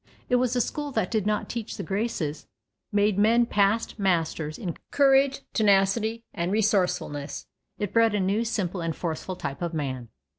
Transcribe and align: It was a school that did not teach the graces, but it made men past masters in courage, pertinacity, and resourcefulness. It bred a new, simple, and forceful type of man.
It 0.29 0.37
was 0.37 0.55
a 0.55 0.61
school 0.61 0.91
that 0.93 1.11
did 1.11 1.27
not 1.27 1.47
teach 1.47 1.77
the 1.77 1.83
graces, 1.83 2.47
but 2.91 2.97
it 2.97 3.01
made 3.03 3.19
men 3.19 3.45
past 3.45 3.99
masters 3.99 4.57
in 4.57 4.75
courage, 4.89 5.41
pertinacity, 5.53 6.23
and 6.33 6.51
resourcefulness. 6.51 7.45
It 7.77 7.93
bred 7.93 8.15
a 8.15 8.19
new, 8.19 8.43
simple, 8.43 8.81
and 8.81 8.95
forceful 8.95 9.35
type 9.35 9.61
of 9.61 9.75
man. 9.75 10.09